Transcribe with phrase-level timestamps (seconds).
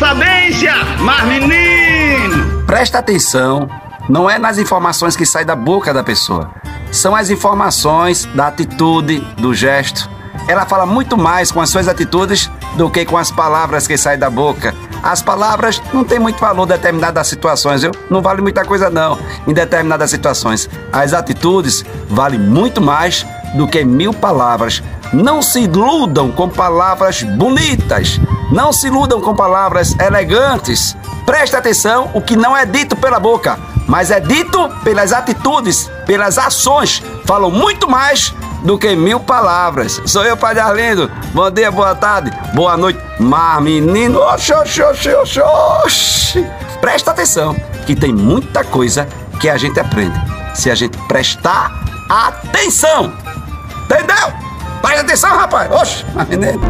[0.00, 2.64] sabência, mas menino!
[2.66, 3.68] Presta atenção,
[4.08, 6.50] não é nas informações que saem da boca da pessoa.
[6.90, 10.08] São as informações da atitude, do gesto.
[10.48, 14.18] Ela fala muito mais com as suas atitudes do que com as palavras que saem
[14.18, 14.74] da boca.
[15.02, 17.92] As palavras não têm muito valor em determinadas situações, viu?
[18.08, 20.68] Não vale muita coisa não em determinadas situações.
[20.90, 24.82] As atitudes valem muito mais do que mil palavras.
[25.12, 28.20] Não se iludam com palavras bonitas.
[28.52, 30.96] Não se iludam com palavras elegantes.
[31.26, 36.38] Preste atenção o que não é dito pela boca, mas é dito pelas atitudes, pelas
[36.38, 37.02] ações.
[37.24, 40.00] Falam muito mais do que mil palavras.
[40.06, 41.10] Sou eu, Padre Arlindo.
[41.32, 43.00] Bom dia, boa tarde, boa noite.
[43.18, 46.46] Mar, menino, oxi, oxi, oxi, oxi.
[46.80, 47.54] Presta atenção,
[47.86, 49.06] que tem muita coisa
[49.38, 50.18] que a gente aprende.
[50.54, 51.72] Se a gente prestar
[52.08, 53.12] atenção.
[53.90, 54.32] Entendeu?
[54.80, 55.68] Presta atenção, rapaz.
[55.72, 56.60] Oxe, menino.